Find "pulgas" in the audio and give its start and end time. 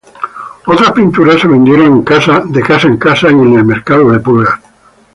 4.19-4.55